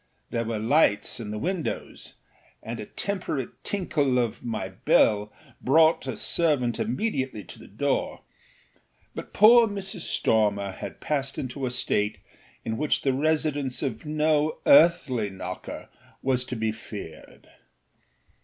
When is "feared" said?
16.71-17.47